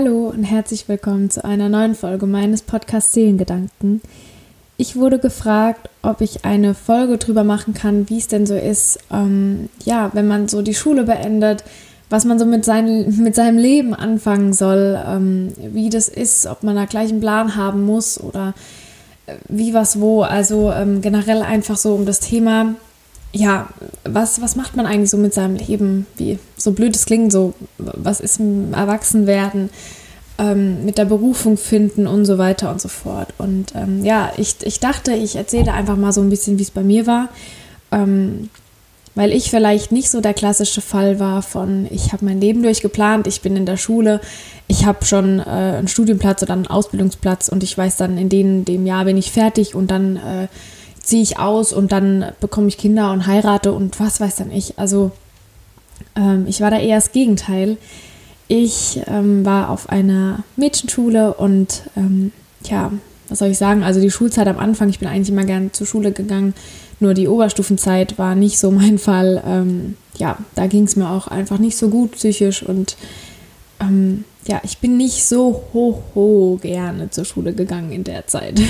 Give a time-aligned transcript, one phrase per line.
[0.00, 4.00] Hallo und herzlich willkommen zu einer neuen Folge meines Podcasts Seelengedanken.
[4.76, 9.00] Ich wurde gefragt, ob ich eine Folge drüber machen kann, wie es denn so ist,
[9.10, 11.64] ähm, ja, wenn man so die Schule beendet,
[12.10, 16.62] was man so mit, sein, mit seinem Leben anfangen soll, ähm, wie das ist, ob
[16.62, 18.54] man da gleich einen Plan haben muss oder
[19.26, 20.22] äh, wie was wo.
[20.22, 22.76] Also ähm, generell einfach so um das Thema,
[23.32, 23.68] ja,
[24.04, 26.06] was, was macht man eigentlich so mit seinem Leben?
[26.16, 29.70] Wie so blöd es klingt, so was ist im Erwachsenwerden?
[30.38, 33.34] Ähm, mit der Berufung finden und so weiter und so fort.
[33.38, 36.70] Und ähm, ja, ich, ich dachte, ich erzähle einfach mal so ein bisschen, wie es
[36.70, 37.28] bei mir war.
[37.90, 38.48] Ähm,
[39.18, 43.26] weil ich vielleicht nicht so der klassische Fall war von, ich habe mein Leben durchgeplant,
[43.26, 44.20] ich bin in der Schule,
[44.68, 48.64] ich habe schon äh, einen Studienplatz oder einen Ausbildungsplatz und ich weiß dann, in dem,
[48.64, 50.46] dem Jahr bin ich fertig und dann äh,
[51.08, 54.78] ziehe ich aus und dann bekomme ich Kinder und heirate und was weiß dann ich.
[54.78, 55.10] Also
[56.16, 57.76] ähm, ich war da eher das Gegenteil.
[58.46, 62.32] Ich ähm, war auf einer Mädchenschule und ähm,
[62.64, 62.92] ja,
[63.28, 63.84] was soll ich sagen?
[63.84, 66.54] Also die Schulzeit am Anfang, ich bin eigentlich immer gern zur Schule gegangen
[67.00, 69.42] nur die Oberstufenzeit war nicht so mein Fall.
[69.46, 72.96] Ähm, ja, da ging es mir auch einfach nicht so gut psychisch und
[73.80, 78.60] ähm, ja, ich bin nicht so hoch, hoch gerne zur Schule gegangen in der Zeit.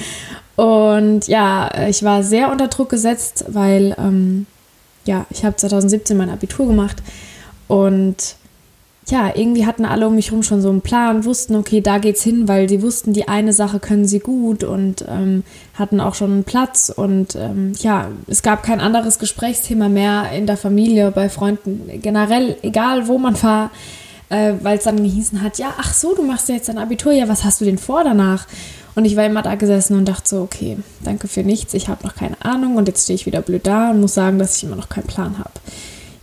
[0.56, 4.46] und ja, ich war sehr unter Druck gesetzt, weil ähm,
[5.04, 7.02] ja, ich habe 2017 mein Abitur gemacht
[7.68, 8.36] und
[9.08, 12.22] ja, irgendwie hatten alle um mich herum schon so einen Plan, wussten, okay, da geht's
[12.22, 15.42] hin, weil sie wussten, die eine Sache können sie gut und ähm,
[15.74, 16.90] hatten auch schon einen Platz.
[16.94, 22.56] Und ähm, ja, es gab kein anderes Gesprächsthema mehr in der Familie, bei Freunden, generell,
[22.62, 23.70] egal wo man war,
[24.34, 27.12] äh, weil es dann gehießen hat, ja, ach so, du machst ja jetzt dein Abitur,
[27.12, 28.46] ja, was hast du denn vor danach?
[28.96, 32.04] Und ich war immer da gesessen und dachte so, okay, danke für nichts, ich habe
[32.04, 34.64] noch keine Ahnung und jetzt stehe ich wieder blöd da und muss sagen, dass ich
[34.64, 35.50] immer noch keinen Plan habe.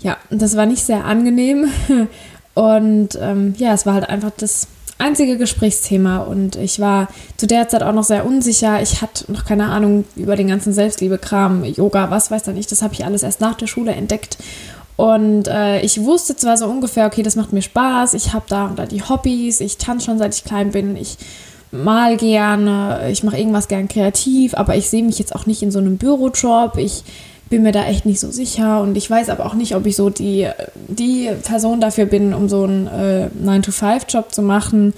[0.01, 1.67] Ja, und das war nicht sehr angenehm.
[2.53, 4.67] Und ähm, ja, es war halt einfach das
[4.97, 8.81] einzige Gesprächsthema und ich war zu der Zeit auch noch sehr unsicher.
[8.81, 12.71] Ich hatte noch keine Ahnung über den ganzen Selbstliebe-Kram, Yoga, was weiß da nicht.
[12.71, 14.37] Das habe ich alles erst nach der Schule entdeckt.
[15.01, 18.67] Und äh, ich wusste zwar so ungefähr, okay, das macht mir Spaß, ich habe da
[18.67, 21.17] und da die Hobbys, ich tanze schon seit ich klein bin, ich
[21.71, 25.71] mal gerne, ich mache irgendwas gern kreativ, aber ich sehe mich jetzt auch nicht in
[25.71, 26.77] so einem Bürojob.
[26.77, 27.03] Ich
[27.49, 29.95] bin mir da echt nicht so sicher und ich weiß aber auch nicht, ob ich
[29.95, 30.47] so die,
[30.87, 34.93] die Person dafür bin, um so einen äh, 9-to-5-Job zu machen.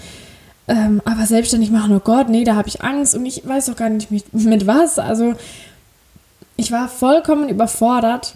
[0.68, 3.78] Ähm, aber selbstständig machen, oh Gott, nee, da habe ich Angst und ich weiß auch
[3.78, 5.00] gar nicht mit, mit was.
[5.00, 5.36] Also
[6.58, 8.36] ich war vollkommen überfordert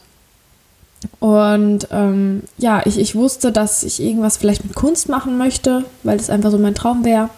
[1.19, 6.17] und ähm, ja, ich, ich wusste, dass ich irgendwas vielleicht mit Kunst machen möchte, weil
[6.17, 7.29] das einfach so mein Traum wäre.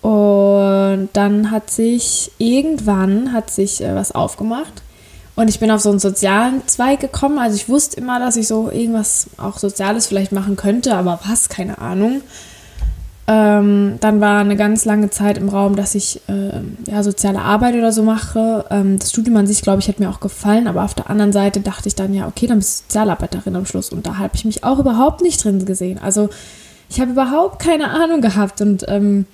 [0.00, 4.82] Und dann hat sich irgendwann hat sich äh, was aufgemacht
[5.34, 7.38] und ich bin auf so einen sozialen Zweig gekommen.
[7.38, 11.48] Also ich wusste immer, dass ich so irgendwas auch Soziales vielleicht machen könnte, aber was,
[11.48, 12.20] keine Ahnung.
[13.28, 16.60] Ähm, dann war eine ganz lange Zeit im Raum, dass ich äh,
[16.90, 18.64] ja, soziale Arbeit oder so mache.
[18.68, 21.32] Ähm, das Studium an sich, glaube ich, hat mir auch gefallen, aber auf der anderen
[21.32, 23.90] Seite dachte ich dann, ja, okay, dann bist du Sozialarbeiterin am Schluss.
[23.90, 26.00] Und da habe ich mich auch überhaupt nicht drin gesehen.
[26.02, 26.30] Also
[26.90, 29.26] ich habe überhaupt keine Ahnung gehabt und ähm,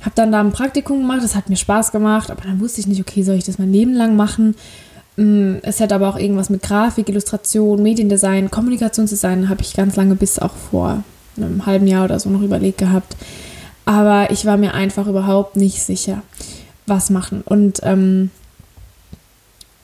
[0.00, 1.20] habe dann da ein Praktikum gemacht.
[1.22, 3.72] Das hat mir Spaß gemacht, aber dann wusste ich nicht, okay, soll ich das mein
[3.72, 4.56] Leben lang machen?
[5.16, 10.16] Mm, es hat aber auch irgendwas mit Grafik, Illustration, Mediendesign, Kommunikationsdesign, habe ich ganz lange
[10.16, 11.04] bis auch vor
[11.38, 13.16] einem halben Jahr oder so noch überlegt gehabt.
[13.84, 16.22] Aber ich war mir einfach überhaupt nicht sicher,
[16.86, 17.42] was machen.
[17.44, 18.30] Und ähm,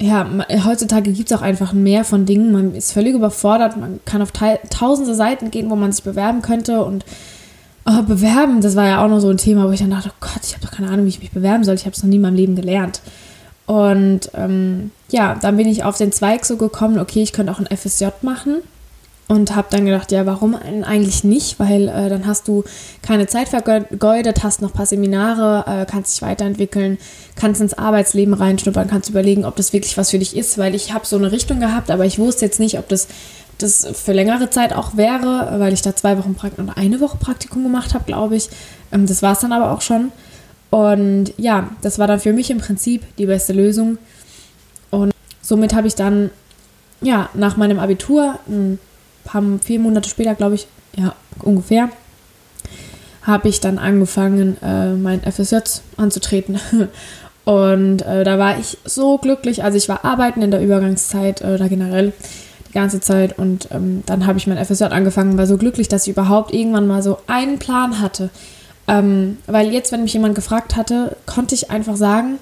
[0.00, 0.28] ja,
[0.64, 2.50] heutzutage gibt es auch einfach mehr von Dingen.
[2.50, 3.76] Man ist völlig überfordert.
[3.76, 6.84] Man kann auf tausende Seiten gehen, wo man sich bewerben könnte.
[6.84, 7.04] Und
[7.86, 10.16] oh, bewerben, das war ja auch noch so ein Thema, wo ich dann dachte, oh
[10.20, 11.76] Gott, ich habe doch keine Ahnung, wie ich mich bewerben soll.
[11.76, 13.00] Ich habe es noch nie in meinem Leben gelernt.
[13.66, 17.60] Und ähm, ja, dann bin ich auf den Zweig so gekommen, okay, ich könnte auch
[17.60, 18.56] ein FSJ machen.
[19.32, 21.58] Und habe dann gedacht, ja, warum eigentlich nicht?
[21.58, 22.64] Weil äh, dann hast du
[23.00, 26.98] keine Zeit vergeudet, hast noch ein paar Seminare, äh, kannst dich weiterentwickeln,
[27.34, 30.58] kannst ins Arbeitsleben reinschnuppern, kannst überlegen, ob das wirklich was für dich ist.
[30.58, 33.08] Weil ich habe so eine Richtung gehabt, aber ich wusste jetzt nicht, ob das,
[33.56, 37.16] das für längere Zeit auch wäre, weil ich da zwei Wochen Praktikum oder eine Woche
[37.16, 38.50] Praktikum gemacht habe, glaube ich.
[38.92, 40.12] Ähm, das war es dann aber auch schon.
[40.68, 43.96] Und ja, das war dann für mich im Prinzip die beste Lösung.
[44.90, 46.28] Und somit habe ich dann,
[47.00, 48.78] ja, nach meinem Abitur, ein
[49.24, 50.66] paar, vier Monate später, glaube ich,
[50.96, 51.88] ja, ungefähr,
[53.22, 56.60] habe ich dann angefangen, äh, mein FSJ anzutreten.
[57.44, 59.64] Und äh, da war ich so glücklich.
[59.64, 62.12] Also ich war arbeiten in der Übergangszeit äh, oder generell
[62.68, 63.38] die ganze Zeit.
[63.38, 66.86] Und ähm, dann habe ich mein FSJ angefangen, war so glücklich, dass ich überhaupt irgendwann
[66.86, 68.30] mal so einen Plan hatte.
[68.88, 72.38] Ähm, weil jetzt, wenn mich jemand gefragt hatte, konnte ich einfach sagen,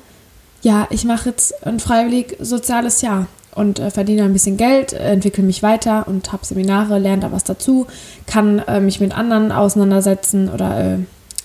[0.62, 3.26] ja, ich mache jetzt ein freiwillig soziales Jahr.
[3.54, 7.44] Und äh, verdiene ein bisschen Geld, entwickle mich weiter und habe Seminare, lerne da was
[7.44, 7.86] dazu,
[8.26, 10.98] kann äh, mich mit anderen auseinandersetzen oder äh,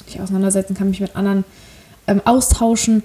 [0.05, 1.43] nicht auseinandersetzen, kann mich mit anderen
[2.07, 3.03] ähm, austauschen,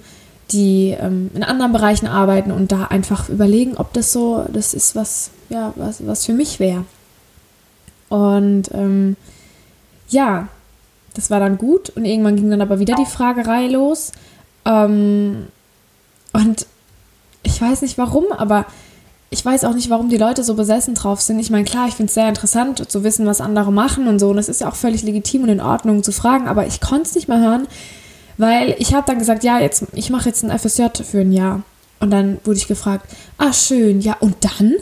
[0.51, 4.95] die ähm, in anderen Bereichen arbeiten und da einfach überlegen, ob das so, das ist
[4.95, 6.85] was, ja, was, was für mich wäre.
[8.09, 9.15] Und ähm,
[10.09, 10.49] ja,
[11.13, 14.11] das war dann gut und irgendwann ging dann aber wieder die Fragerei los.
[14.65, 15.47] Ähm,
[16.33, 16.65] und
[17.43, 18.65] ich weiß nicht warum, aber
[19.33, 21.39] ich weiß auch nicht, warum die Leute so besessen drauf sind.
[21.39, 24.29] Ich meine, klar, ich finde es sehr interessant zu wissen, was andere machen und so.
[24.29, 27.03] Und es ist ja auch völlig legitim und in Ordnung zu fragen, aber ich konnte
[27.03, 27.65] es nicht mehr hören,
[28.37, 31.63] weil ich habe dann gesagt, ja, jetzt, ich mache jetzt ein FSJ für ein Jahr.
[32.01, 33.05] Und dann wurde ich gefragt,
[33.37, 34.75] ah, schön, ja, und dann?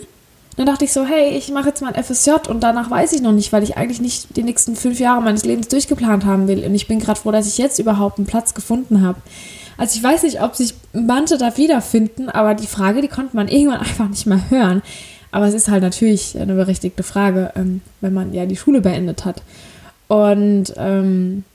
[0.58, 3.22] Dann dachte ich so, hey, ich mache jetzt mal ein FSJ und danach weiß ich
[3.22, 6.66] noch nicht, weil ich eigentlich nicht die nächsten fünf Jahre meines Lebens durchgeplant haben will.
[6.66, 9.22] Und ich bin gerade froh, dass ich jetzt überhaupt einen Platz gefunden habe.
[9.80, 13.48] Also ich weiß nicht, ob sich manche da wiederfinden, aber die Frage, die konnte man
[13.48, 14.82] irgendwann einfach nicht mehr hören.
[15.32, 19.24] Aber es ist halt natürlich eine berechtigte Frage, ähm, wenn man ja die Schule beendet
[19.24, 19.42] hat.
[20.10, 21.46] Und ähm,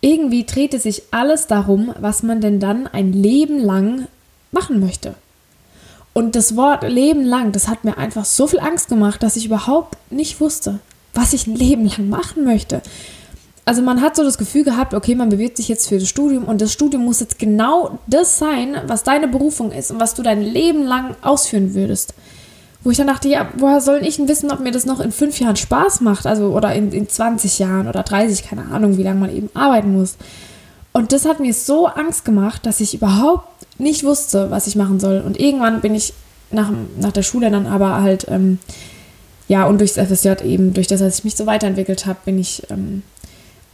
[0.00, 4.06] irgendwie drehte sich alles darum, was man denn dann ein Leben lang
[4.52, 5.14] machen möchte.
[6.12, 9.46] Und das Wort Leben lang, das hat mir einfach so viel Angst gemacht, dass ich
[9.46, 10.78] überhaupt nicht wusste,
[11.12, 12.82] was ich ein Leben lang machen möchte
[13.66, 16.44] also man hat so das Gefühl gehabt, okay, man bewirbt sich jetzt für das Studium
[16.44, 20.22] und das Studium muss jetzt genau das sein, was deine Berufung ist und was du
[20.22, 22.14] dein Leben lang ausführen würdest.
[22.84, 25.10] Wo ich dann dachte, ja, woher soll ich denn wissen, ob mir das noch in
[25.10, 26.26] fünf Jahren Spaß macht?
[26.26, 29.92] Also, oder in, in 20 Jahren oder 30, keine Ahnung, wie lange man eben arbeiten
[29.98, 30.14] muss.
[30.92, 35.00] Und das hat mir so Angst gemacht, dass ich überhaupt nicht wusste, was ich machen
[35.00, 35.20] soll.
[35.26, 36.14] Und irgendwann bin ich
[36.52, 36.70] nach,
[37.00, 38.60] nach der Schule dann aber halt, ähm,
[39.48, 42.62] ja, und durchs FSJ eben, durch das, dass ich mich so weiterentwickelt habe, bin ich
[42.70, 43.02] ähm,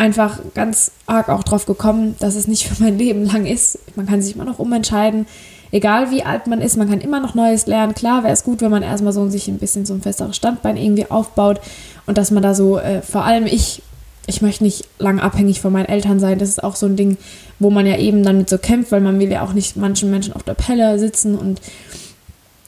[0.02, 3.78] einfach ganz arg auch drauf gekommen, dass es nicht für mein Leben lang ist.
[3.94, 5.26] Man kann sich immer noch umentscheiden.
[5.70, 7.94] Egal wie alt man ist, man kann immer noch Neues lernen.
[7.94, 10.76] Klar wäre es gut, wenn man erstmal so sich ein bisschen so ein festeres Standbein
[10.76, 11.60] irgendwie aufbaut
[12.06, 13.81] und dass man da so, äh, vor allem ich,
[14.26, 16.40] ich möchte nicht lange abhängig von meinen Eltern sein.
[16.40, 17.16] Das ist auch so ein Ding,
[17.60, 20.34] wo man ja eben damit so kämpft, weil man will ja auch nicht manchen Menschen
[20.34, 21.60] auf der Pelle sitzen und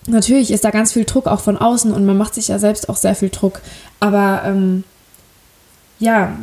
[0.06, 2.88] natürlich ist da ganz viel Druck auch von außen und man macht sich ja selbst
[2.88, 3.60] auch sehr viel Druck.
[3.98, 4.84] Aber ähm,
[6.05, 6.37] ja,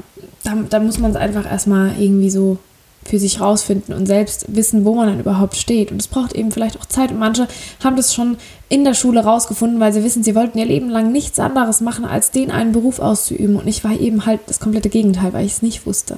[0.44, 2.58] da, da muss man es einfach erstmal irgendwie so
[3.04, 5.92] für sich rausfinden und selbst wissen, wo man dann überhaupt steht.
[5.92, 7.12] Und es braucht eben vielleicht auch Zeit.
[7.12, 7.48] Und manche
[7.84, 8.38] haben das schon
[8.70, 12.06] in der Schule rausgefunden, weil sie wissen, sie wollten ihr Leben lang nichts anderes machen,
[12.06, 13.56] als den einen Beruf auszuüben.
[13.56, 16.18] Und ich war eben halt das komplette Gegenteil, weil ich es nicht wusste.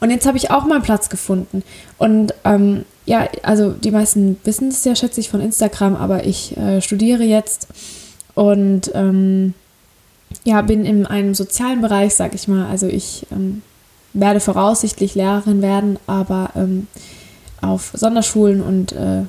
[0.00, 1.62] Und jetzt habe ich auch mal Platz gefunden.
[1.98, 6.56] Und ähm, ja, also die meisten wissen es ja, schätze ich, von Instagram, aber ich
[6.56, 7.68] äh, studiere jetzt
[8.34, 9.54] und ähm,
[10.42, 12.66] ja, bin in einem sozialen Bereich, sag ich mal.
[12.66, 13.62] Also ich ähm,
[14.12, 16.88] werde voraussichtlich Lehrerin werden, aber ähm,
[17.60, 19.22] auf Sonderschulen und äh,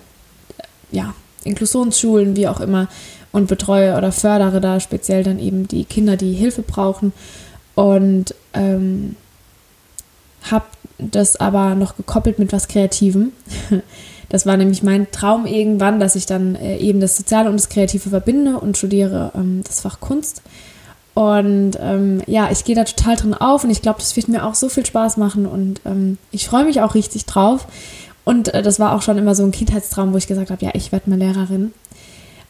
[0.91, 1.13] ja,
[1.43, 2.87] Inklusionsschulen, wie auch immer,
[3.31, 7.13] und betreue oder fördere da speziell dann eben die Kinder, die Hilfe brauchen.
[7.75, 9.15] Und ähm,
[10.49, 10.65] habe
[10.97, 13.31] das aber noch gekoppelt mit was Kreativem.
[14.27, 17.69] Das war nämlich mein Traum irgendwann, dass ich dann äh, eben das Soziale und das
[17.69, 20.41] Kreative verbinde und studiere ähm, das Fach Kunst.
[21.15, 24.45] Und ähm, ja, ich gehe da total drin auf und ich glaube, das wird mir
[24.45, 27.67] auch so viel Spaß machen und ähm, ich freue mich auch richtig drauf.
[28.25, 30.71] Und äh, das war auch schon immer so ein Kindheitstraum, wo ich gesagt habe, ja,
[30.73, 31.73] ich werde mal Lehrerin.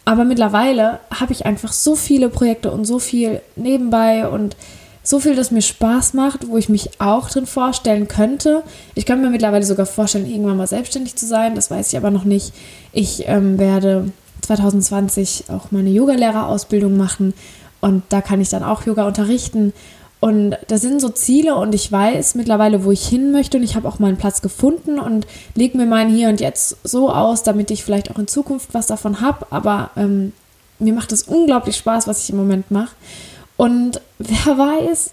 [0.04, 4.56] Aber mittlerweile habe ich einfach so viele Projekte und so viel nebenbei und
[5.04, 8.64] so viel, das mir Spaß macht, wo ich mich auch drin vorstellen könnte.
[8.96, 11.54] Ich kann mir mittlerweile sogar vorstellen, irgendwann mal selbstständig zu sein.
[11.54, 12.52] Das weiß ich aber noch nicht.
[12.92, 14.10] Ich ähm, werde
[14.42, 17.32] 2020 auch meine Yogalehrerausbildung machen
[17.80, 19.72] und da kann ich dann auch Yoga unterrichten.
[20.18, 23.76] Und das sind so Ziele und ich weiß mittlerweile, wo ich hin möchte und ich
[23.76, 27.70] habe auch meinen Platz gefunden und lege mir meinen Hier und Jetzt so aus, damit
[27.70, 29.46] ich vielleicht auch in Zukunft was davon habe.
[29.50, 30.32] Aber ähm,
[30.78, 32.94] mir macht es unglaublich Spaß, was ich im Moment mache.
[33.56, 35.10] Und wer weiß,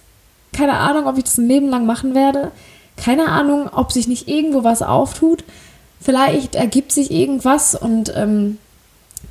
[0.53, 2.51] keine Ahnung, ob ich das ein Leben lang machen werde.
[2.95, 5.43] Keine Ahnung, ob sich nicht irgendwo was auftut.
[5.99, 8.57] Vielleicht ergibt sich irgendwas und ähm,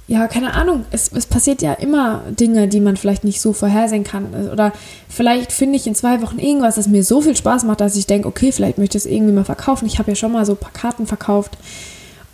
[0.09, 4.05] ja, keine Ahnung, es, es passiert ja immer Dinge, die man vielleicht nicht so vorhersehen
[4.05, 4.35] kann.
[4.53, 4.73] Oder
[5.09, 8.07] vielleicht finde ich in zwei Wochen irgendwas, das mir so viel Spaß macht, dass ich
[8.07, 9.87] denke, okay, vielleicht möchte ich es irgendwie mal verkaufen.
[9.87, 11.57] Ich habe ja schon mal so ein paar Karten verkauft.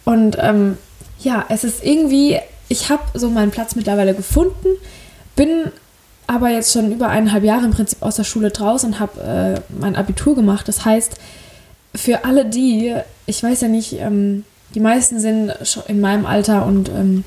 [0.05, 0.79] Und ähm,
[1.21, 2.39] ja, es ist irgendwie,
[2.69, 4.69] ich habe so meinen Platz mittlerweile gefunden,
[5.37, 5.71] bin
[6.27, 9.61] aber jetzt schon über eineinhalb Jahre im Prinzip aus der Schule draußen und habe äh,
[9.81, 10.67] mein Abitur gemacht.
[10.67, 11.17] Das heißt,
[11.95, 12.95] für alle die,
[13.27, 17.25] ich weiß ja nicht, ähm, die meisten sind schon in meinem Alter und ähm,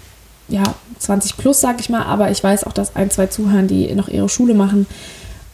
[0.51, 0.63] ja,
[0.99, 4.07] 20 plus, sag ich mal, aber ich weiß auch, dass ein, zwei zuhören, die noch
[4.07, 4.85] ihre Schule machen.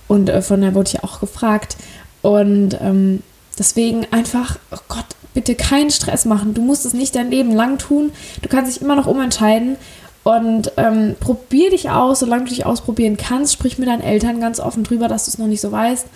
[0.07, 1.77] Und äh, von der wurde ich auch gefragt.
[2.21, 3.21] Und ähm,
[3.57, 6.53] deswegen einfach, oh Gott, bitte keinen Stress machen.
[6.53, 8.11] Du musst es nicht dein Leben lang tun.
[8.41, 9.77] Du kannst dich immer noch umentscheiden.
[10.23, 13.53] Und ähm, probier dich aus, solange du dich ausprobieren kannst.
[13.53, 16.07] Sprich mit deinen Eltern ganz offen drüber, dass du es noch nicht so weißt.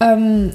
[0.00, 0.52] Ähm,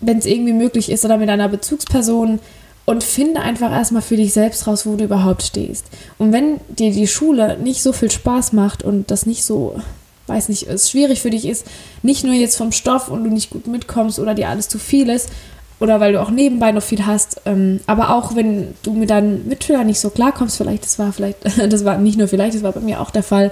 [0.00, 2.40] Wenn es irgendwie möglich ist oder mit einer Bezugsperson.
[2.86, 5.86] Und finde einfach erstmal für dich selbst raus, wo du überhaupt stehst.
[6.18, 9.80] Und wenn dir die Schule nicht so viel Spaß macht und das nicht so,
[10.28, 11.66] weiß nicht, es schwierig für dich ist,
[12.02, 15.08] nicht nur jetzt vom Stoff und du nicht gut mitkommst oder dir alles zu viel
[15.08, 15.30] ist,
[15.78, 17.42] oder weil du auch nebenbei noch viel hast.
[17.44, 21.38] Ähm, aber auch wenn du mit deinen Mitschülern nicht so klarkommst, vielleicht, das war vielleicht,
[21.72, 23.50] das war nicht nur vielleicht, das war bei mir auch der Fall.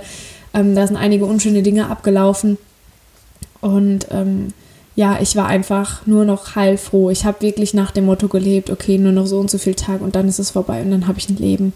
[0.54, 2.56] Ähm, da sind einige unschöne Dinge abgelaufen.
[3.60, 4.48] Und ähm,
[4.96, 7.10] ja, ich war einfach nur noch heilfroh.
[7.10, 10.00] Ich habe wirklich nach dem Motto gelebt, okay, nur noch so und so viel Tag
[10.00, 11.72] und dann ist es vorbei und dann habe ich ein Leben.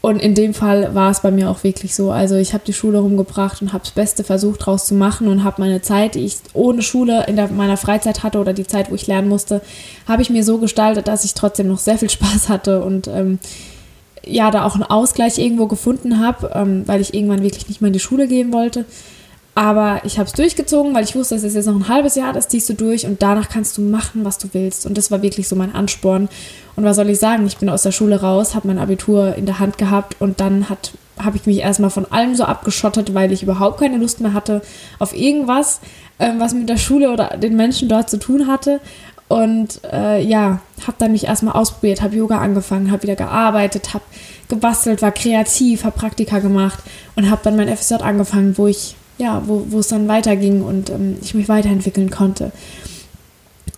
[0.00, 2.10] Und in dem Fall war es bei mir auch wirklich so.
[2.10, 5.44] Also ich habe die Schule rumgebracht und habe das Beste versucht draus zu machen und
[5.44, 8.90] habe meine Zeit, die ich ohne Schule in der, meiner Freizeit hatte oder die Zeit,
[8.90, 9.62] wo ich lernen musste,
[10.08, 13.38] habe ich mir so gestaltet, dass ich trotzdem noch sehr viel Spaß hatte und ähm,
[14.24, 17.88] ja, da auch einen Ausgleich irgendwo gefunden habe, ähm, weil ich irgendwann wirklich nicht mehr
[17.88, 18.84] in die Schule gehen wollte.
[19.54, 22.32] Aber ich habe es durchgezogen, weil ich wusste, es ist jetzt noch ein halbes Jahr,
[22.32, 24.86] das ziehst du durch und danach kannst du machen, was du willst.
[24.86, 26.30] Und das war wirklich so mein Ansporn.
[26.74, 27.46] Und was soll ich sagen?
[27.46, 30.68] Ich bin aus der Schule raus, habe mein Abitur in der Hand gehabt und dann
[30.70, 34.62] habe ich mich erstmal von allem so abgeschottet, weil ich überhaupt keine Lust mehr hatte
[34.98, 35.80] auf irgendwas,
[36.18, 38.80] äh, was mit der Schule oder den Menschen dort zu tun hatte.
[39.28, 44.04] Und äh, ja, habe dann mich erstmal ausprobiert, habe Yoga angefangen, habe wieder gearbeitet, habe
[44.48, 46.78] gebastelt, war kreativ, habe Praktika gemacht
[47.16, 50.90] und habe dann mein FSJ angefangen, wo ich ja, wo, wo es dann weiterging und
[50.90, 52.52] ähm, ich mich weiterentwickeln konnte.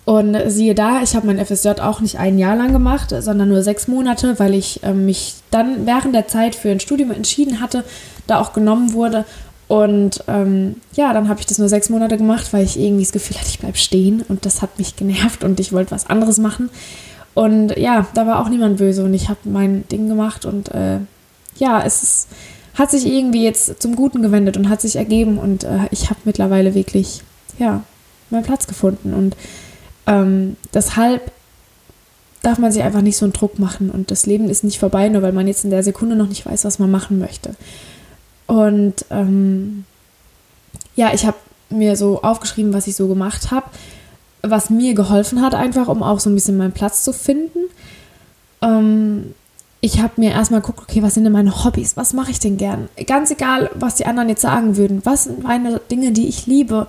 [0.05, 3.63] Und siehe da, ich habe mein FSJ auch nicht ein Jahr lang gemacht, sondern nur
[3.63, 7.83] sechs Monate, weil ich ähm, mich dann während der Zeit für ein Studium entschieden hatte,
[8.27, 9.25] da auch genommen wurde.
[9.67, 13.13] Und ähm, ja, dann habe ich das nur sechs Monate gemacht, weil ich irgendwie das
[13.13, 16.37] Gefühl hatte, ich bleibe stehen und das hat mich genervt und ich wollte was anderes
[16.37, 16.69] machen.
[17.33, 20.99] Und ja, da war auch niemand böse und ich habe mein Ding gemacht und äh,
[21.57, 22.27] ja, es ist
[22.75, 26.19] hat sich irgendwie jetzt zum Guten gewendet und hat sich ergeben und äh, ich habe
[26.25, 27.21] mittlerweile wirklich,
[27.57, 27.83] ja,
[28.29, 29.35] meinen Platz gefunden und
[30.07, 31.31] ähm, deshalb
[32.41, 35.09] darf man sich einfach nicht so einen Druck machen und das Leben ist nicht vorbei,
[35.09, 37.55] nur weil man jetzt in der Sekunde noch nicht weiß, was man machen möchte.
[38.45, 39.85] Und ähm,
[40.95, 41.37] ja, ich habe
[41.69, 43.65] mir so aufgeschrieben, was ich so gemacht habe,
[44.43, 47.59] was mir geholfen hat, einfach um auch so ein bisschen meinen Platz zu finden.
[48.61, 49.33] Ähm,
[49.85, 51.95] ich habe mir erstmal geguckt, okay, was sind denn meine Hobbys?
[51.95, 52.89] Was mache ich denn gern?
[53.05, 55.01] Ganz egal, was die anderen jetzt sagen würden.
[55.05, 56.87] Was sind meine Dinge, die ich liebe?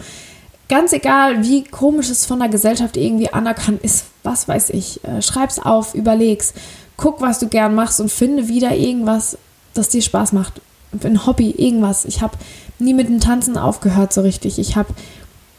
[0.71, 5.05] Ganz egal, wie komisch es von der Gesellschaft irgendwie anerkannt ist, was weiß ich.
[5.05, 6.55] Äh, schreib's auf, überleg's,
[6.97, 9.37] guck, was du gern machst und finde wieder irgendwas,
[9.75, 10.62] das dir Spaß macht.
[11.05, 12.07] Ein Hobby, irgendwas.
[12.07, 12.38] Ich habe
[12.79, 14.59] nie mit dem Tanzen aufgehört so richtig.
[14.59, 14.88] Ich habe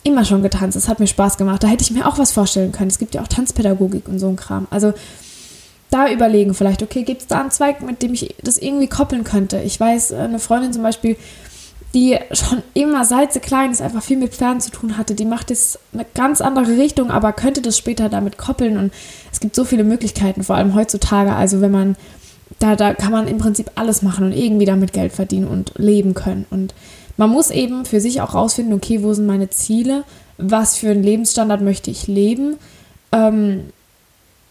[0.01, 0.75] immer schon getanzt.
[0.75, 1.61] Es hat mir Spaß gemacht.
[1.61, 2.89] Da hätte ich mir auch was vorstellen können.
[2.89, 4.65] Es gibt ja auch Tanzpädagogik und so ein Kram.
[4.71, 4.93] Also
[5.89, 9.23] da überlegen vielleicht, okay, gibt es da einen Zweig, mit dem ich das irgendwie koppeln
[9.23, 9.61] könnte?
[9.61, 11.15] Ich weiß, eine Freundin zum Beispiel,
[11.93, 15.25] die schon immer, seit sie klein ist, einfach viel mit Pferden zu tun hatte, die
[15.25, 18.93] macht jetzt eine ganz andere Richtung, aber könnte das später damit koppeln und
[19.31, 21.95] es gibt so viele Möglichkeiten, vor allem heutzutage, also wenn man,
[22.59, 26.13] da, da kann man im Prinzip alles machen und irgendwie damit Geld verdienen und leben
[26.13, 26.45] können.
[26.49, 26.73] Und
[27.15, 30.03] man muss eben für sich auch rausfinden, okay, wo sind meine Ziele,
[30.37, 32.57] was für einen Lebensstandard möchte ich leben,
[33.11, 33.71] ähm,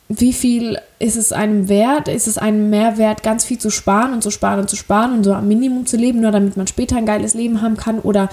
[0.08, 2.08] wie viel ist es einem wert?
[2.08, 5.24] Ist es einem Mehrwert, ganz viel zu sparen und zu sparen und zu sparen und
[5.24, 7.98] so am Minimum zu leben, nur damit man später ein geiles Leben haben kann?
[7.98, 8.28] Oder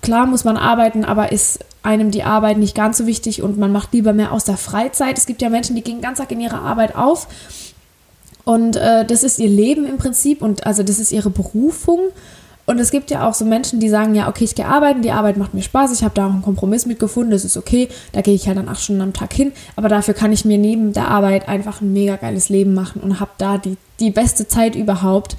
[0.00, 3.70] klar muss man arbeiten, aber ist einem die Arbeit nicht ganz so wichtig und man
[3.70, 5.18] macht lieber mehr aus der Freizeit?
[5.18, 7.28] Es gibt ja Menschen, die gehen ganz Tag in ihre Arbeit auf
[8.44, 12.00] und äh, das ist ihr Leben im Prinzip und also das ist ihre Berufung
[12.68, 15.10] und es gibt ja auch so Menschen, die sagen, ja, okay, ich gehe arbeiten, die
[15.10, 18.20] Arbeit macht mir Spaß, ich habe da auch einen Kompromiss mitgefunden, das ist okay, da
[18.20, 20.92] gehe ich halt dann acht Stunden am Tag hin, aber dafür kann ich mir neben
[20.92, 24.76] der Arbeit einfach ein mega geiles Leben machen und habe da die, die beste Zeit
[24.76, 25.34] überhaupt.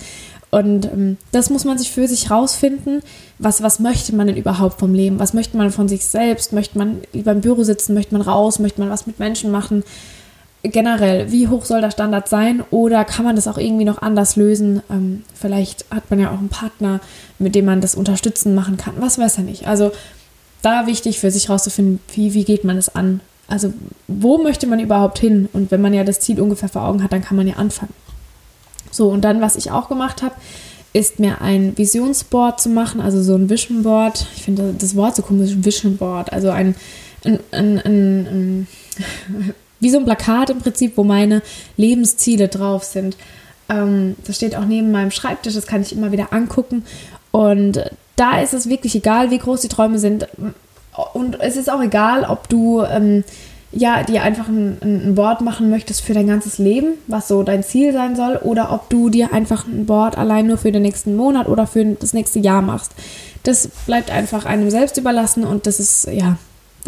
[0.49, 3.03] Und ähm, das muss man sich für sich rausfinden.
[3.37, 5.19] Was, was möchte man denn überhaupt vom Leben?
[5.19, 6.51] Was möchte man von sich selbst?
[6.51, 7.93] Möchte man lieber im Büro sitzen?
[7.93, 8.57] Möchte man raus?
[8.57, 9.83] Möchte man was mit Menschen machen?
[10.63, 14.35] Generell, wie hoch soll der Standard sein oder kann man das auch irgendwie noch anders
[14.35, 14.81] lösen?
[14.89, 16.99] Ähm, vielleicht hat man ja auch einen Partner,
[17.37, 18.95] mit dem man das unterstützen machen kann.
[18.99, 19.67] Was weiß er nicht.
[19.67, 19.91] Also
[20.61, 23.21] da wichtig für sich rauszufinden, wie, wie geht man es an?
[23.47, 23.73] Also
[24.07, 25.47] wo möchte man überhaupt hin?
[25.53, 27.93] Und wenn man ja das Ziel ungefähr vor Augen hat, dann kann man ja anfangen.
[28.91, 30.35] So, und dann, was ich auch gemacht habe,
[30.91, 34.25] ist mir ein Visionsboard zu machen, also so ein Vision Board.
[34.35, 36.33] Ich finde das Wort so komisch, Vision Board.
[36.33, 36.75] Also ein,
[37.23, 38.67] ein, ein, ein
[39.79, 41.41] wie so ein Plakat im Prinzip, wo meine
[41.77, 43.17] Lebensziele drauf sind.
[43.69, 46.85] Ähm, das steht auch neben meinem Schreibtisch, das kann ich immer wieder angucken.
[47.31, 47.83] Und
[48.15, 50.27] da ist es wirklich egal, wie groß die Träume sind.
[51.13, 53.23] Und es ist auch egal, ob du ähm,
[53.71, 57.63] ja, dir einfach ein, ein Board machen möchtest für dein ganzes Leben, was so dein
[57.63, 61.15] Ziel sein soll, oder ob du dir einfach ein Board allein nur für den nächsten
[61.15, 62.91] Monat oder für das nächste Jahr machst.
[63.43, 66.37] Das bleibt einfach einem selbst überlassen und das ist, ja,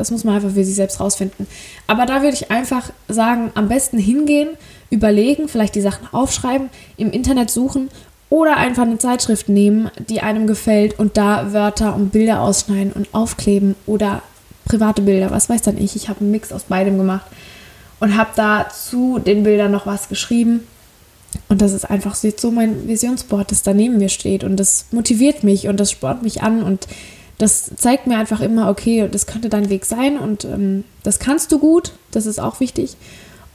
[0.01, 1.45] das muss man einfach für sich selbst rausfinden.
[1.85, 4.49] Aber da würde ich einfach sagen, am besten hingehen,
[4.89, 7.89] überlegen, vielleicht die Sachen aufschreiben, im Internet suchen
[8.29, 13.13] oder einfach eine Zeitschrift nehmen, die einem gefällt und da Wörter und Bilder ausschneiden und
[13.13, 14.23] aufkleben oder
[14.65, 15.95] private Bilder, was weiß dann ich.
[15.95, 17.25] Ich habe einen Mix aus beidem gemacht
[17.99, 20.61] und habe da zu den Bildern noch was geschrieben.
[21.47, 24.43] Und das ist einfach so mein Visionsboard, das da neben mir steht.
[24.43, 26.87] Und das motiviert mich und das spornt mich an und
[27.41, 31.51] das zeigt mir einfach immer, okay, das könnte dein Weg sein und ähm, das kannst
[31.51, 32.95] du gut, das ist auch wichtig.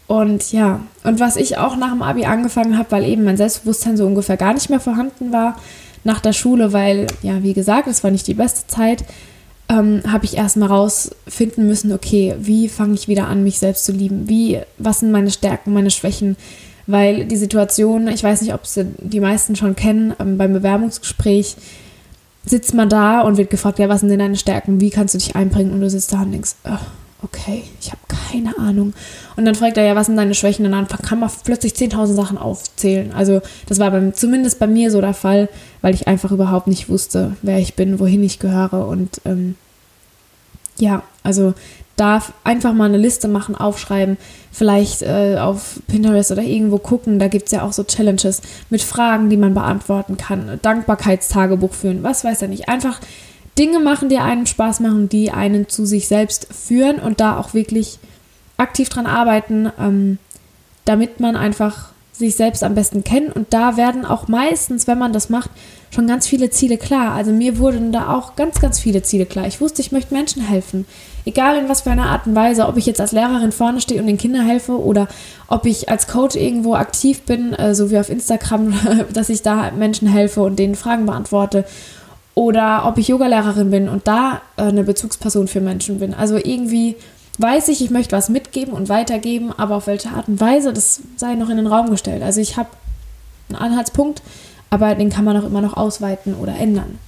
[0.09, 3.97] Und ja, und was ich auch nach dem Abi angefangen habe, weil eben mein Selbstbewusstsein
[3.97, 5.57] so ungefähr gar nicht mehr vorhanden war
[6.03, 9.05] nach der Schule, weil, ja, wie gesagt, es war nicht die beste Zeit,
[9.69, 13.93] ähm, habe ich erstmal rausfinden müssen, okay, wie fange ich wieder an, mich selbst zu
[13.93, 14.29] lieben?
[14.29, 16.37] Wie, was sind meine Stärken, meine Schwächen?
[16.89, 21.57] Weil die Situation, ich weiß nicht, ob sie die meisten schon kennen, ähm, beim Bewerbungsgespräch
[22.47, 24.81] sitzt man da und wird gefragt, ja, was sind denn deine Stärken?
[24.81, 25.73] Wie kannst du dich einbringen?
[25.73, 26.53] Und du sitzt da und denkst,
[27.23, 28.95] okay, ich habe keine Ahnung.
[29.37, 30.65] Und dann fragt er ja, was sind deine Schwächen?
[30.65, 33.13] Und dann kann man plötzlich 10.000 Sachen aufzählen.
[33.13, 35.49] Also das war beim, zumindest bei mir so der Fall,
[35.83, 38.87] weil ich einfach überhaupt nicht wusste, wer ich bin, wohin ich gehöre.
[38.87, 39.57] Und ähm,
[40.79, 41.55] ja, also
[41.97, 44.19] darf einfach mal eine Liste machen, aufschreiben,
[44.53, 47.19] vielleicht äh, auf Pinterest oder irgendwo gucken.
[47.19, 50.59] Da gibt es ja auch so Challenges mit Fragen, die man beantworten kann.
[50.63, 52.69] Dankbarkeitstagebuch führen, was weiß er nicht.
[52.69, 53.01] Einfach
[53.59, 57.55] Dinge machen, die einen Spaß machen, die einen zu sich selbst führen und da auch
[57.55, 57.99] wirklich
[58.59, 60.19] aktiv dran arbeiten, ähm,
[60.85, 63.35] damit man einfach sich selbst am besten kennt.
[63.35, 65.51] Und da werden auch meistens, wenn man das macht,
[65.91, 67.15] schon ganz viele Ziele klar.
[67.15, 69.47] Also mir wurden da auch ganz, ganz viele Ziele klar.
[69.47, 70.87] Ich wusste, ich möchte Menschen helfen.
[71.25, 74.01] Egal in was für einer Art und Weise, ob ich jetzt als Lehrerin vorne stehe
[74.01, 75.09] und den Kindern helfe oder
[75.49, 78.75] ob ich als Coach irgendwo aktiv bin, äh, so wie auf Instagram,
[79.13, 81.65] dass ich da Menschen helfe und denen Fragen beantworte
[82.37, 86.13] oder ob ich Yogalehrerin bin und da äh, eine Bezugsperson für Menschen bin.
[86.15, 86.97] Also irgendwie
[87.39, 91.01] weiß ich, ich möchte was mitgeben und weitergeben, aber auf welche Art und Weise, das
[91.17, 92.23] sei noch in den Raum gestellt.
[92.23, 92.69] Also ich habe
[93.49, 94.23] einen Anhaltspunkt,
[94.71, 96.99] aber den kann man auch immer noch ausweiten oder ändern.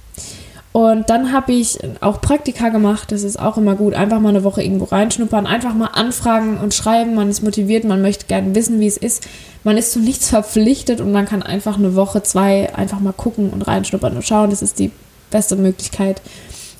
[0.71, 3.95] Und dann habe ich auch Praktika gemacht, das ist auch immer gut.
[3.95, 7.15] Einfach mal eine Woche irgendwo reinschnuppern, einfach mal anfragen und schreiben.
[7.15, 9.27] Man ist motiviert, man möchte gerne wissen, wie es ist.
[9.63, 13.49] Man ist zu nichts verpflichtet und man kann einfach eine Woche, zwei einfach mal gucken
[13.49, 14.51] und reinschnuppern und schauen.
[14.51, 14.91] Das ist die
[15.31, 16.21] beste Möglichkeit.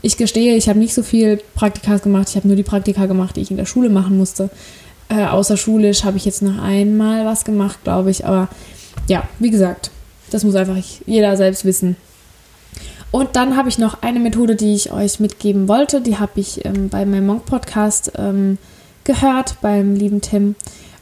[0.01, 2.29] Ich gestehe, ich habe nicht so viel Praktika gemacht.
[2.29, 4.51] Ich habe nur die Praktika gemacht, die ich in der Schule machen musste.
[5.09, 8.25] Äh, außerschulisch habe ich jetzt noch einmal was gemacht, glaube ich.
[8.25, 8.49] Aber
[9.07, 9.89] ja, wie gesagt,
[10.29, 11.95] das muss einfach jeder selbst wissen.
[13.11, 16.01] Und dann habe ich noch eine Methode, die ich euch mitgeben wollte.
[16.01, 18.57] Die habe ich ähm, bei meinem Monk-Podcast ähm,
[19.03, 20.55] gehört, beim lieben Tim.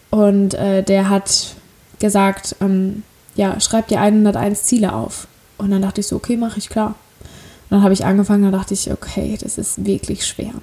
[0.09, 1.55] Und äh, der hat
[1.99, 3.03] gesagt, ähm,
[3.35, 5.27] ja, schreib dir 101 Ziele auf.
[5.57, 6.95] Und dann dachte ich so, okay, mache ich klar.
[7.69, 10.53] Und dann habe ich angefangen, da dachte ich, okay, das ist wirklich schwer.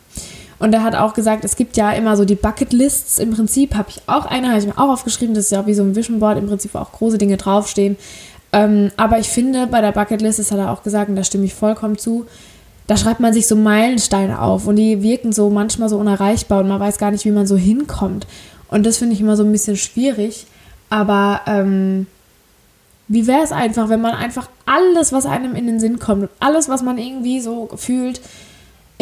[0.59, 3.18] Und er hat auch gesagt, es gibt ja immer so die Bucketlists.
[3.18, 5.74] Im Prinzip habe ich auch eine, habe ich mir auch aufgeschrieben, das ist ja wie
[5.74, 7.96] so ein Vision Board, im Prinzip auch große Dinge draufstehen.
[8.55, 11.45] Ähm, aber ich finde, bei der Bucketlist, das hat er auch gesagt, und da stimme
[11.45, 12.27] ich vollkommen zu,
[12.87, 16.69] da schreibt man sich so Meilensteine auf und die wirken so manchmal so unerreichbar und
[16.69, 18.29] man weiß gar nicht, wie man so hinkommt.
[18.69, 20.47] Und das finde ich immer so ein bisschen schwierig.
[20.88, 22.07] Aber ähm,
[23.09, 26.69] wie wäre es einfach, wenn man einfach alles, was einem in den Sinn kommt, alles,
[26.69, 28.21] was man irgendwie so fühlt,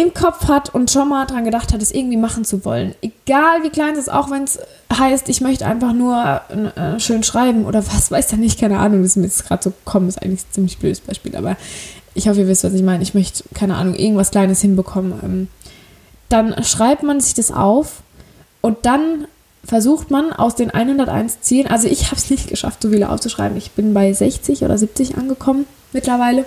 [0.02, 2.94] im Kopf hat und schon mal dran gedacht hat, es irgendwie machen zu wollen.
[3.00, 4.58] Egal wie klein es ist, auch wenn es
[4.92, 9.02] heißt, ich möchte einfach nur äh, schön schreiben oder was weiß ja nicht, keine Ahnung,
[9.02, 11.56] das ist mir jetzt gerade so gekommen, ist eigentlich ein ziemlich blödes Beispiel, aber
[12.14, 13.02] ich hoffe, ihr wisst, was ich meine.
[13.02, 15.14] Ich möchte, keine Ahnung, irgendwas Kleines hinbekommen.
[15.22, 15.48] Ähm,
[16.28, 18.02] dann schreibt man sich das auf
[18.60, 19.26] und dann
[19.64, 23.56] versucht man aus den 101 Zielen, also ich habe es nicht geschafft, so viele aufzuschreiben.
[23.56, 26.44] Ich bin bei 60 oder 70 angekommen mittlerweile.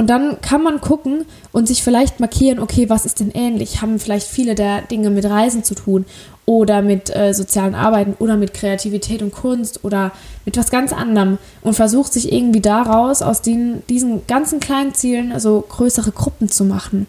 [0.00, 3.82] Und dann kann man gucken und sich vielleicht markieren, okay, was ist denn ähnlich?
[3.82, 6.06] Haben vielleicht viele der Dinge mit Reisen zu tun
[6.46, 10.12] oder mit äh, sozialen Arbeiten oder mit Kreativität und Kunst oder
[10.46, 15.32] mit was ganz anderem und versucht sich irgendwie daraus, aus den, diesen ganzen kleinen Zielen,
[15.32, 17.06] also größere Gruppen zu machen.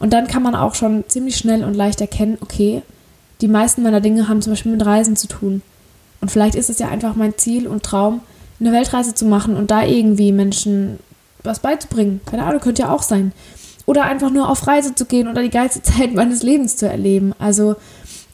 [0.00, 2.82] Und dann kann man auch schon ziemlich schnell und leicht erkennen, okay,
[3.42, 5.62] die meisten meiner Dinge haben zum Beispiel mit Reisen zu tun.
[6.20, 8.22] Und vielleicht ist es ja einfach mein Ziel und Traum,
[8.58, 10.98] eine Weltreise zu machen und da irgendwie Menschen
[11.44, 12.20] was beizubringen.
[12.26, 13.32] Keine Ahnung, könnte ja auch sein.
[13.86, 17.32] Oder einfach nur auf Reise zu gehen oder die geilste Zeit meines Lebens zu erleben.
[17.38, 17.76] Also,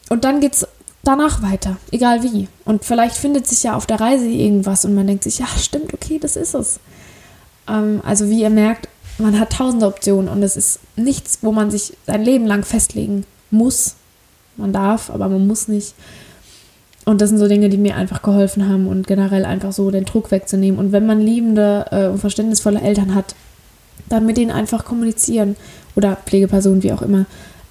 [0.09, 0.65] und dann geht's
[1.03, 2.47] danach weiter, egal wie.
[2.65, 5.93] Und vielleicht findet sich ja auf der Reise irgendwas und man denkt sich, ja, stimmt,
[5.93, 6.79] okay, das ist es.
[7.67, 11.69] Ähm, also, wie ihr merkt, man hat tausende Optionen und es ist nichts, wo man
[11.69, 13.95] sich sein Leben lang festlegen muss,
[14.57, 15.93] Man darf, aber man muss nicht.
[17.05, 20.05] Und das sind so Dinge, die mir einfach geholfen haben und generell einfach so den
[20.05, 20.79] Druck wegzunehmen.
[20.79, 23.35] Und wenn man liebende äh, und verständnisvolle Eltern hat,
[24.09, 25.55] dann mit denen einfach kommunizieren.
[25.95, 27.25] Oder Pflegepersonen, wie auch immer.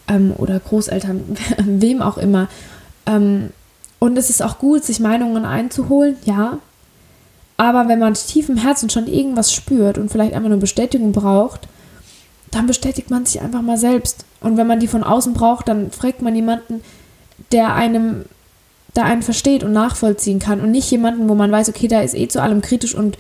[0.09, 1.23] Ähm, oder Großeltern,
[1.65, 2.49] wem auch immer.
[3.07, 3.51] Ähm,
[3.99, 6.59] und es ist auch gut, sich Meinungen einzuholen, ja.
[7.57, 11.69] Aber wenn man tief im Herzen schon irgendwas spürt und vielleicht einfach nur Bestätigung braucht,
[12.51, 14.25] dann bestätigt man sich einfach mal selbst.
[14.41, 16.83] Und wenn man die von außen braucht, dann fragt man jemanden,
[17.53, 18.25] der einem,
[18.97, 22.15] der einen versteht und nachvollziehen kann und nicht jemanden, wo man weiß, okay, der ist
[22.15, 23.17] eh zu allem kritisch und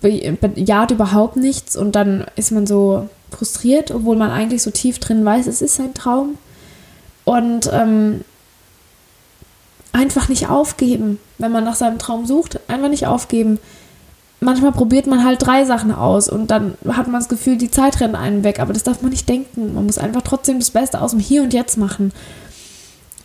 [0.00, 5.24] bejaht überhaupt nichts und dann ist man so frustriert, obwohl man eigentlich so tief drin
[5.24, 6.36] weiß, es ist sein Traum.
[7.24, 8.24] Und ähm,
[9.92, 13.58] einfach nicht aufgeben, wenn man nach seinem Traum sucht, einfach nicht aufgeben.
[14.40, 18.00] Manchmal probiert man halt drei Sachen aus und dann hat man das Gefühl, die Zeit
[18.00, 19.74] rennt einen weg, aber das darf man nicht denken.
[19.74, 22.12] Man muss einfach trotzdem das Beste aus dem Hier und Jetzt machen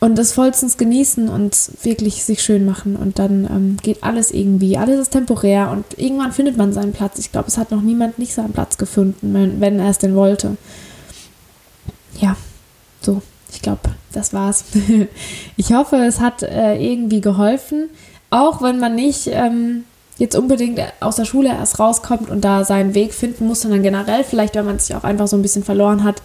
[0.03, 4.77] und das vollstens genießen und wirklich sich schön machen und dann ähm, geht alles irgendwie,
[4.77, 7.19] alles ist temporär und irgendwann findet man seinen Platz.
[7.19, 10.13] Ich glaube, es hat noch niemand nicht seinen Platz gefunden, wenn, wenn er es denn
[10.13, 10.57] wollte.
[12.19, 12.35] Ja,
[12.99, 13.79] so ich glaube,
[14.11, 14.65] das war's.
[15.55, 17.89] ich hoffe, es hat äh, irgendwie geholfen,
[18.29, 19.85] auch wenn man nicht ähm,
[20.17, 24.25] jetzt unbedingt aus der Schule erst rauskommt und da seinen Weg finden muss, sondern generell
[24.25, 26.21] vielleicht, wenn man sich auch einfach so ein bisschen verloren hat,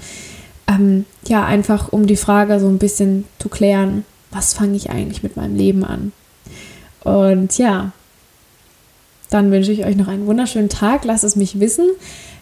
[0.68, 5.22] ähm, ja, einfach um die Frage so ein bisschen zu klären, was fange ich eigentlich
[5.22, 6.12] mit meinem Leben an?
[7.02, 7.92] Und ja,
[9.30, 11.04] dann wünsche ich euch noch einen wunderschönen Tag.
[11.04, 11.86] Lasst es mich wissen.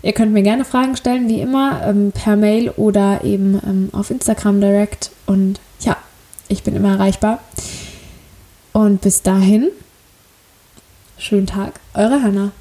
[0.03, 4.11] Ihr könnt mir gerne Fragen stellen, wie immer, ähm, per Mail oder eben ähm, auf
[4.11, 5.11] Instagram direkt.
[5.27, 5.97] Und ja,
[6.49, 7.41] ich bin immer erreichbar.
[8.73, 9.69] Und bis dahin,
[11.19, 12.53] schönen Tag, eure Hannah.